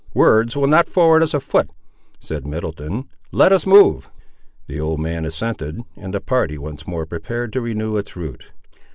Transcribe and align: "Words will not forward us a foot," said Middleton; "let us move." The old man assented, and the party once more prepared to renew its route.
"Words 0.15 0.55
will 0.57 0.65
not 0.65 0.89
forward 0.89 1.21
us 1.21 1.35
a 1.35 1.39
foot," 1.39 1.69
said 2.19 2.47
Middleton; 2.47 3.07
"let 3.31 3.51
us 3.51 3.67
move." 3.67 4.09
The 4.65 4.79
old 4.81 4.99
man 4.99 5.25
assented, 5.25 5.81
and 5.95 6.11
the 6.11 6.19
party 6.19 6.57
once 6.57 6.87
more 6.87 7.05
prepared 7.05 7.53
to 7.53 7.61
renew 7.61 7.97
its 7.97 8.15
route. 8.15 8.51